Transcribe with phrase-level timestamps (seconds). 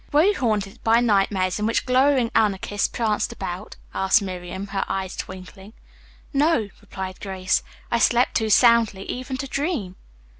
[0.11, 5.15] "Were you haunted by nightmares in which glowering Anarchists pranced about?" asked Miriam, her eyes
[5.15, 5.73] twinkling.
[6.33, 7.61] "No," replied Grace.
[7.91, 9.95] "I slept too soundly even to dream."